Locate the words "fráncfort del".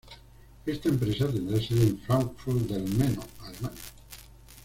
1.99-2.91